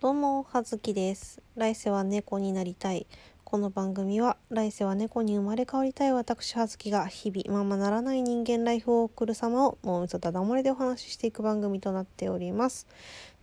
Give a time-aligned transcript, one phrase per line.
[0.00, 1.42] どうも、はずきです。
[1.56, 3.06] 来世は猫になりたい。
[3.44, 12.86] この番組は、来世は猫に生まれ変わりたい私、はずきが、日々、ままならない人間ライフを送る様を、もうみそただ漏れでお話ししていく番組となっております。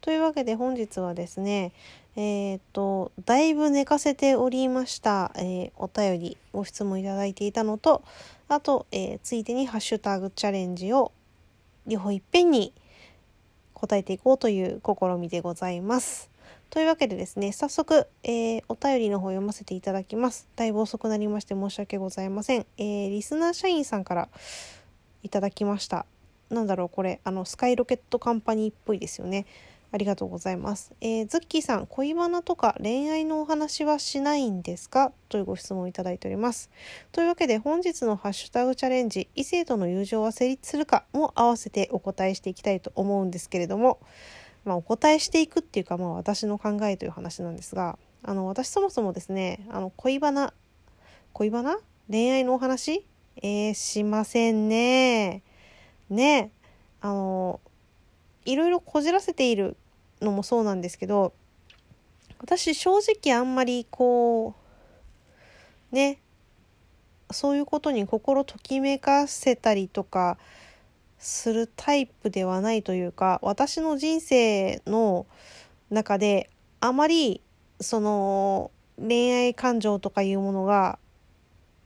[0.01, 1.73] というわけで、本日はですね、
[2.15, 8.01] えっ、と、だいぶ寝かせておりました、えーお便り、ご質問いただいていたのと、
[8.47, 11.11] あと、えーついでにハッシュタグチャレンジを、
[11.85, 12.73] 両方いっぺんに
[13.75, 16.31] 答えていこうという試みでございます。
[16.70, 20.48] というわけでですね、早速、えーお便りの方読ませていただきます。
[20.55, 22.66] だいぶ遅くなりまして申し訳ございません。
[22.77, 24.30] えーリスナー社員さんから
[25.23, 26.05] いただきました。
[26.49, 29.45] なんだろう、これ、あの、スカイロケットカンパニーっぽいですよね。
[29.90, 30.91] ありがとうございます。
[30.99, 35.13] えーズッキーさん、恋バナとか恋愛のお話はしないんですか？
[35.29, 36.70] というご質問をいただいております。
[37.13, 43.99] というわけで本日のハッシュタグチャレンジ、異性との友情は成立するかも合わせてお答えしていきたいと思うんですけれども、
[44.67, 50.54] まあ、お答えしていくっていうか、まあ、私の考えという話なんですがあの私そもそもですねあの恋バナ
[51.32, 51.79] 恋バナ？
[52.10, 53.05] 恋愛のお話？
[53.38, 55.41] えー、しませんね。
[56.10, 56.51] ね。
[56.99, 57.62] あの
[58.45, 59.77] いろいろこじらせている
[60.20, 61.32] のもそうなんですけど
[62.40, 64.56] 私正直あんまりこ
[65.91, 66.19] うね
[67.31, 70.38] そういうことに心ときめかせたりとか
[71.19, 75.25] するタイプではないというか私の人生の
[75.90, 77.41] 中であまり
[77.79, 81.00] その恋愛感情とかいうものが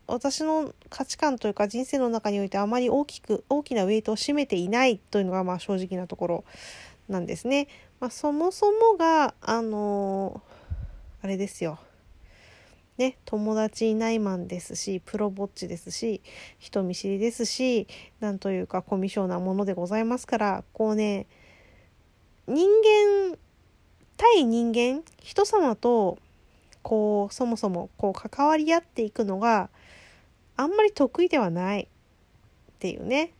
[0.07, 6.43] 私の価値観というか人生の中においてあまり大きく大きなウェイトを占めていないというのがまあ正直なところ
[7.07, 7.67] なんですね。
[7.99, 10.41] まあ、そもそもがあの
[11.21, 11.79] あれですよ。
[12.97, 16.21] ね、友達いないマンですしプロぼっちですし
[16.59, 17.87] 人見知りですし
[18.19, 21.25] なんというかコミュ障なものでございますからこうね
[22.47, 22.67] 人
[23.29, 23.37] 間
[24.17, 26.19] 対人間人様と
[26.83, 29.69] こうそもそもこう関わり合っていくのが
[30.57, 31.87] あんまり得意ではないっ
[32.79, 33.31] ていうね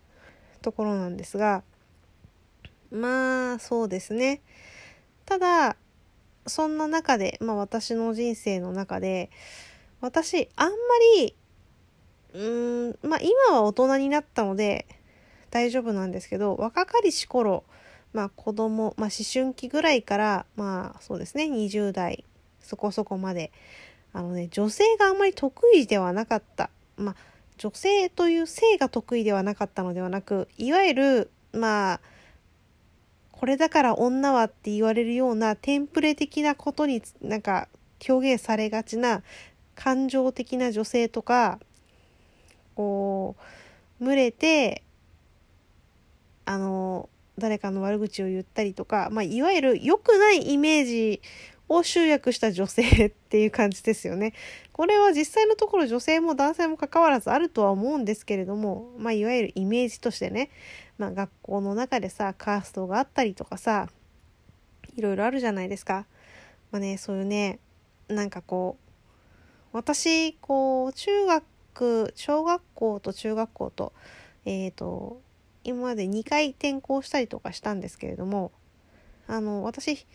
[0.61, 1.63] ところなんですが
[2.91, 4.41] まあそうですね。
[5.25, 5.77] ただ
[6.47, 9.29] そんな中で、まあ私の人生の中で、
[9.99, 10.75] 私、あんま
[11.17, 11.35] り、
[12.33, 14.87] うーん、まあ今は大人になったので
[15.49, 17.63] 大丈夫なんですけど、若かりし頃、
[18.13, 22.25] まあ子供、まあ思春期ぐらいから、まあそうですね、20代
[22.61, 23.51] そこそこまで、
[24.13, 26.69] あのね、女性があんまり得意ではなかった。
[26.97, 27.15] まあ
[27.61, 32.01] 女性という性が得意ではなかったのではなく、いわゆる、まあ、
[33.41, 37.69] これだから女はって言われるようなテンプレ的なことになんか
[38.07, 39.23] 表現されがちな
[39.73, 41.57] 感情的な女性とか
[42.75, 43.35] こ
[43.99, 44.83] う群れて
[46.45, 47.09] あの
[47.39, 51.21] 誰かの悪口を言ったりとか、まあ、いわゆる良くないイメージ
[51.67, 54.33] を集約した女性っていう感じですよね。
[54.71, 60.51] これは実際のところ女性も男性も関わらずあるとは思うんですけれども、まあ、いわゆるイメージとしてね、
[61.01, 63.89] まあ、学校の中でさカーストがあったりとかさ
[64.95, 66.05] いろいろあるじゃないですか。
[66.69, 67.57] まあねそういうね
[68.07, 68.77] なんかこ
[69.73, 73.93] う私こう中学小学校と中学校と
[74.45, 75.19] えっ、と
[75.63, 78.51] 今まで2回転校したりとかしたんですけれども
[79.27, 80.05] あの私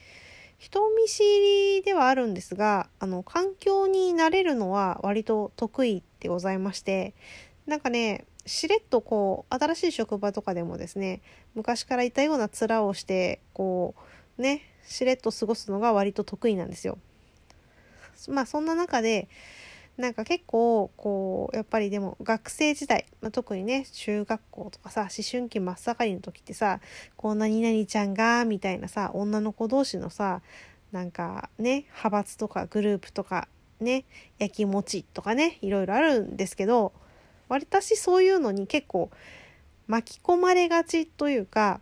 [0.58, 7.12] 人見知りではあるんですがあの環境に慣れるのは割と得意でございまして
[7.66, 11.20] なんかねしれっとこう新しい職場とかでもですね
[11.54, 13.94] 昔からいたような面をしてこ
[14.38, 16.98] うねしれっと過ごすのが割と得意なんですよ。
[18.28, 19.28] まあそんな中で
[19.96, 26.80] なんか結構こうやっぱりでも学生時代、まあ、特にね中学校とかさ思春期真っ盛りの時ってさ
[27.16, 30.42] こう何々ちゃんがみたいなさ女の子同士のさ
[30.92, 33.48] なんかね派閥とかグループとか
[33.80, 34.04] ね
[34.38, 36.92] やきもちとかねいろいろあるんですけど
[37.48, 39.10] 私そういうのに結構
[39.86, 41.80] 巻き込まれがちというか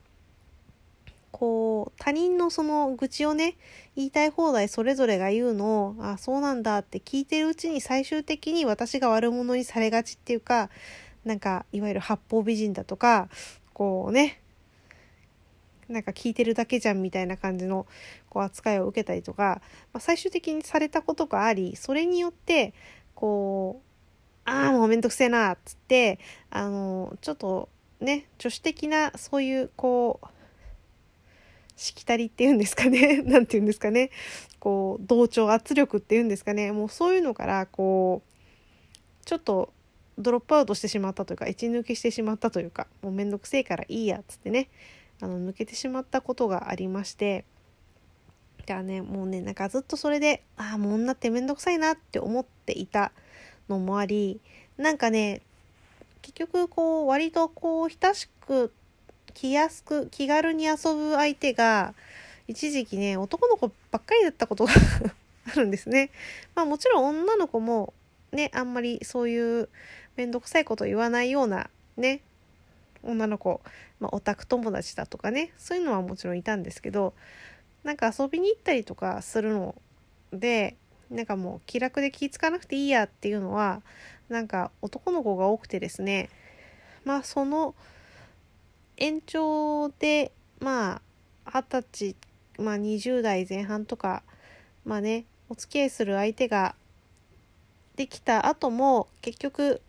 [1.32, 3.56] こう他人のその愚痴をね
[3.96, 10.70] 言いたい放題それぞれが言うのをあそうなんだって聞いてるうちに最終的に私が悪者にされがちっていうか
[11.24, 13.28] なんかいわゆる八方美人だとか
[13.72, 14.40] こうね
[15.88, 17.86] なんか聞いてるだけじゃんみたいな感じの
[18.28, 19.60] こう扱いを受けたりとか、
[19.92, 22.74] まあ、最終的にされたことがありそれによって
[23.14, 23.83] こう
[24.44, 26.18] ああもうめんどくせえなっつって
[26.50, 27.68] あのちょっと
[28.00, 30.26] ね女子的なそういうこう
[31.76, 33.22] しきたりっていうんですかね。
[33.26, 34.10] なんていうんですかね。
[34.60, 36.72] こう同調圧力っていうんですかね。
[36.72, 39.72] もうそういうのからこうちょっと
[40.18, 44.68] ドロップアウトしてしまったというか一抜けしてしまったというかもうめんどくせえからいいやっつってね。
[45.20, 47.44] あの抜けてしまったことがありまして。
[48.58, 53.12] だからねもうねなんかずっとそれでああもう女ってめんどくさいなって思っていた
[53.68, 54.40] のもあり
[54.76, 55.42] なんかね
[56.22, 58.72] 結局こう割とこう親しく
[59.34, 61.94] 気安く気軽に遊ぶ相手が
[62.48, 64.72] 一時期ね男の子ばっかりだったことが
[65.52, 66.10] あるんですね。
[66.54, 67.92] まあもちろん女の子も
[68.32, 69.68] ねあんまりそういう
[70.16, 72.20] 面倒くさいこと言わないようなね
[73.02, 73.60] 女の子、
[74.00, 77.14] まあ、オタク友達だとかねそういうのはもちろんいたんですけど
[77.82, 79.74] なんか遊びに行ったりとかするの
[80.32, 80.76] で
[81.10, 83.82] なんかもう気楽で気付かなくていいやっていうのは
[84.28, 86.30] なんか男の子が多くてですね。
[87.04, 87.74] まあその
[88.96, 91.02] 延長でま
[91.44, 92.16] あ二十歳
[92.58, 94.22] まあ20代前半とか
[94.84, 96.74] まあねお付き合いする相手が
[97.96, 99.80] できた後も結局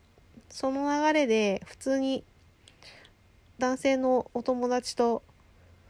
[0.50, 2.24] その流れで普通に
[3.58, 5.24] 男性のお友達と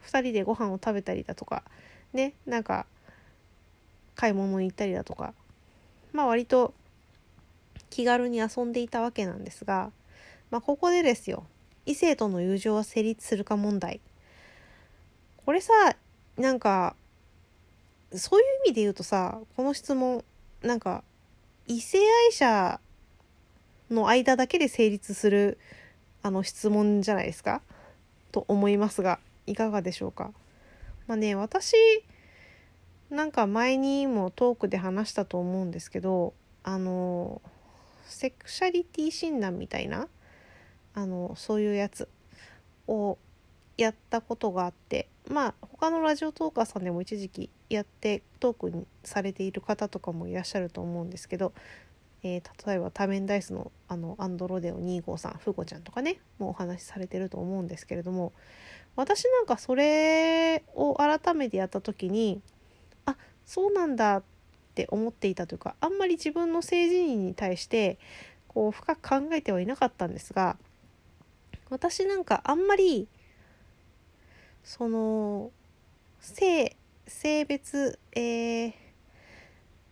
[0.06, 1.62] 2人でご飯を食べたりだとか
[2.12, 2.86] ねなんか
[4.16, 5.32] 買い物に行ったりだとか。
[6.12, 6.74] まあ割と
[7.90, 9.92] 気軽に遊んでいたわけなんですが、
[10.50, 11.46] まあ、ここでですよ。
[11.84, 14.00] 異性との友情は成立するか問題。
[15.44, 15.72] これさ
[16.36, 16.96] なんか
[18.12, 20.24] そういう意味で言うとさこの質問
[20.62, 21.04] なんか
[21.66, 22.80] 異性愛者
[23.90, 25.58] の間だけで成立する
[26.22, 27.62] あの質問じゃないですか？
[28.32, 30.32] と思いますがいかがでしょうか？
[31.06, 31.76] まあね私
[33.10, 37.40] なんか前にもトークで話したと思うんですけどあの
[38.04, 40.08] セクシャリティ診断みたいな
[40.94, 42.08] あのそういうやつ
[42.88, 43.18] を
[43.76, 51.52] やったことがあってまあ他のラジオトーカーさんでも一時期やってトークにされている方とかもいらっしゃると思うんですけど、
[52.22, 58.32] えー、例えば多面ダイスのあのアンドロデオ253フーゴちゃんとかねもうお話しされてると思うんですけれども
[58.94, 62.40] 私なんかそれを改めてやった時に
[63.46, 64.22] そうなんだっ
[64.74, 67.98] て思っていたというかあんまり自分の性自認に対して
[68.48, 70.56] こう深く考えてはいなかったんですが
[71.70, 73.08] 私なんかあんまり
[74.64, 75.50] その
[76.20, 76.76] 性
[77.06, 78.72] 性別えー、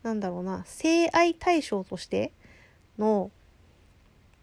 [0.02, 2.32] なんだろうな性愛対象として
[2.98, 3.30] の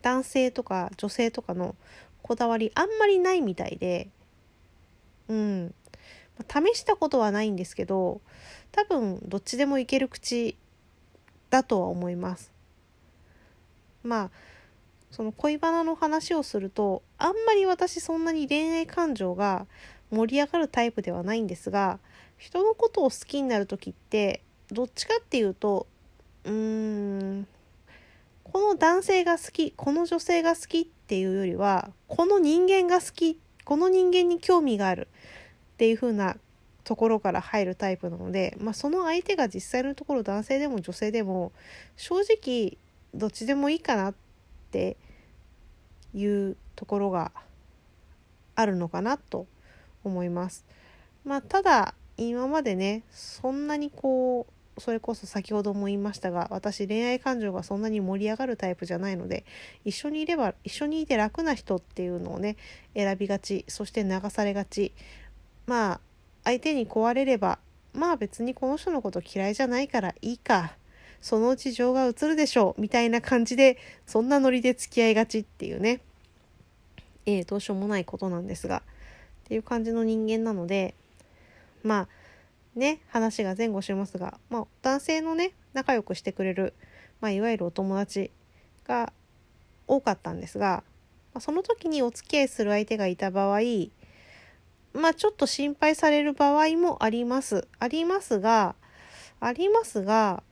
[0.01, 1.75] 男性とか女性とかの
[2.23, 4.07] こだわりあんまりないみたいで
[5.27, 5.73] うん。
[6.47, 8.21] 試したことはないんですけど
[8.71, 10.57] 多分どっちでもいける口
[11.49, 12.51] だとは思います。
[14.03, 14.31] まあ
[15.11, 19.67] その恋バナの話をするとあんまり私そんなに恋愛感情が
[20.09, 21.99] 盛り上がるタイプではないんですが
[22.37, 24.41] 人のことを好きになる時って
[24.71, 25.85] どっちかっていうと
[26.45, 27.47] うーん
[28.43, 35.07] この男性が好きこの女性が好きっていうよりはこの人間が好きこの人間に興味がある。
[35.81, 36.37] っていう風な
[36.83, 41.51] ところから入るタイプなので、まあ、その相手が実際のところ男性でも女性でも
[41.97, 42.77] 正直
[43.15, 44.13] どっちでもいいかなっ
[44.69, 44.95] て
[46.13, 47.31] いうところが
[48.53, 49.47] あるのかなと
[50.03, 50.65] 思います。
[51.25, 59.45] まあ、ただ今までねそんなにこうそれこそ先ほども言いましたが私恋愛感情がそんなに盛り上がるタイプじゃないので
[59.83, 62.55] 一緒にいれば一緒にいて楽な人っていうのをね
[62.95, 64.93] 選びがちそして流されがち
[65.71, 65.99] まあ
[66.43, 67.57] 相手に壊れれば
[67.93, 70.73] まあ別にこの人のこと嫌いじゃないからいいか。
[71.21, 72.81] そのうち情が移るでしょう。
[72.81, 76.01] みたいな感じでそんなノリで付き合いがちっていうね。
[77.25, 78.81] えー、どうしようもないことなんですが。
[78.81, 78.81] っ
[79.45, 80.93] ていう感じの人間なので
[81.83, 82.07] まあ
[82.75, 86.73] ね話が前後しますが、まあ、男性のね仲良くしてくれる、
[87.21, 88.29] まあ、いわゆるお友達
[88.85, 89.13] が
[89.87, 90.83] 多かったんですが、
[91.33, 93.59] まあ、その時にお付き合いする相手がいた場合
[94.93, 97.67] まあちょっと心配される場合もあります。
[97.79, 98.75] ありますが、
[99.39, 100.43] ありますが、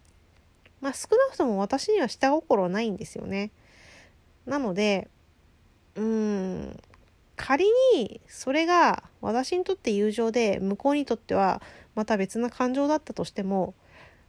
[0.81, 3.51] まあ少なくとも私には下心ないんですよね。
[4.45, 5.09] なので、
[5.95, 6.79] うーん、
[7.35, 7.65] 仮
[7.95, 11.61] にそれが私にとって友情で向こうにとっては
[11.95, 13.73] また別な感情だったとしても、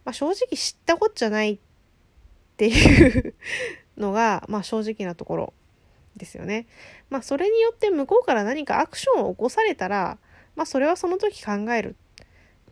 [0.05, 1.59] まあ、正直知ったこっちゃないっ
[2.57, 3.35] ていう
[3.97, 5.52] のが、まあ、正直なところ
[6.17, 6.67] ですよね。
[7.09, 10.19] まあそれによって向こうから何かアクションを起こされたら、
[10.57, 11.97] まあそれはその時考える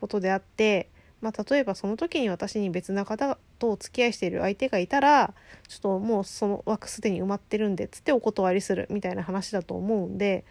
[0.01, 0.89] ことであって、
[1.21, 5.35] まあ例えばその時に私に別な方とお付き合いしている相手がいたら
[5.67, 10.45] ちょっともうその枠すでに埋まってるんでつってお断りするみたいな話だと思うんで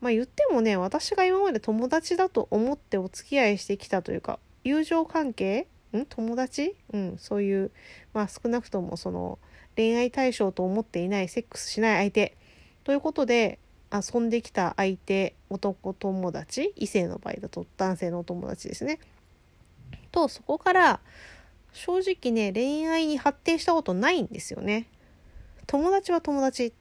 [0.00, 5.66] まあ言ってもね私が今まで友達だと思ってお付き合いしてきたというか友情関係？
[5.92, 6.06] ん？
[6.06, 6.76] 友達？
[6.92, 7.72] うんそういう
[8.12, 9.40] まあ少なくともその
[9.76, 12.36] 恋愛対象と思っていないセックスしない相手。
[12.84, 13.58] ということで
[13.92, 18.98] 遊んできた相手男友達異性の場合だと男性のお友達ですね。
[20.10, 21.00] とそこから
[21.72, 24.88] 正直ね恋愛に発展したことないんですよね。
[25.66, 26.72] 友達は友達。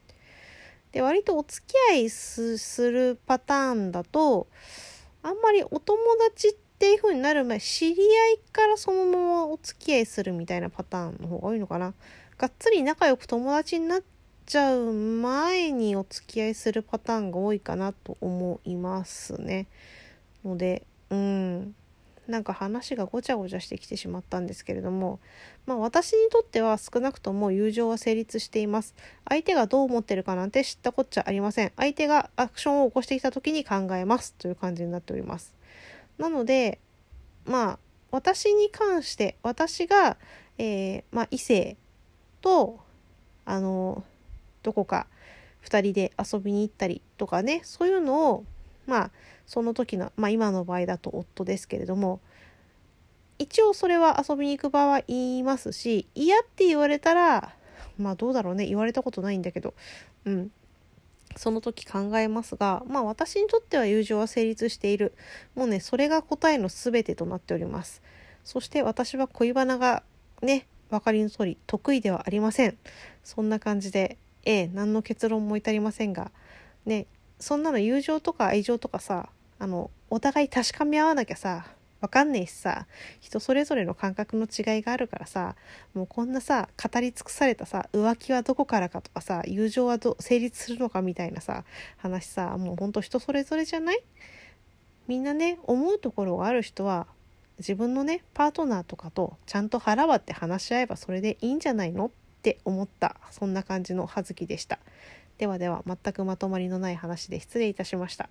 [0.91, 4.47] で割とお付き合いするパターンだと
[5.21, 5.99] あんまりお友
[6.31, 11.93] 達っていう風になる前知り合いからそのままお付き合いするみたいなパターンの方が多いのかな。
[12.37, 14.01] がっつり仲良く友達になっ
[14.45, 19.67] ちゃう前にお付き合いするパターンが多いかなと思いますね
[20.43, 21.75] のでうん
[22.27, 25.19] なんか話がごちゃごちゃしてきてしまったんですけれども、
[25.65, 28.95] まあ私にとっては少なくとも友情は成立しています。
[29.29, 31.71] 相手がどう思ってるかなんて知ったこっちゃありません。
[31.77, 35.53] 相手がアクションを起こしてきた時に考えますという感じになっております。
[36.17, 36.79] なので、
[37.45, 40.17] まあ私に関して、私が、
[40.57, 41.77] えー、まあ異性
[42.45, 42.79] と、
[43.43, 44.03] あの、
[44.63, 45.07] どこか
[45.65, 48.45] 2人で遊びに行ったりとかね、そういうのを、
[48.85, 49.11] まあ
[49.47, 52.19] その時の、まあ、今の場合だと夫ですけれども
[53.37, 57.53] 一応それは遊びに行く場合は言いますし嫌って言われたら
[57.97, 59.73] まあどうだろうね言われたことないんだけど
[60.25, 60.51] うん。
[61.37, 65.13] その時考えますがまあ私にとっては友情は成立している。
[65.53, 68.01] もうねそれが答えの全てとなっております。
[68.45, 70.03] そして私は恋バナが
[70.41, 72.77] ね分かりの通り得意ではありません。
[73.23, 76.31] そんな感じでええ何の結論も至りませんが
[76.85, 77.07] ね
[77.39, 81.65] そんなの友情とか愛情とかさあのお互い確かめ合わなきゃさ
[82.01, 82.85] わかんねえしさ
[83.19, 85.55] 人それぞれの感覚の違いがあるからさ
[85.95, 91.63] もうこんなさ語り尽くされたさ浮気はどこからかとかさ友情はど成立するのかみたいなさ
[91.97, 94.03] 話さもうほんと人それぞれじゃない？
[95.07, 97.07] みんなね思うところがある人は
[97.59, 104.79] 自分のねパートナーとかとちゃんと腹割って話し合えばそれでいいんじゃないのって思ったそんな感じの葉月でした。
[105.37, 108.29] ではでは全くまとまりのない話で失礼いたしました。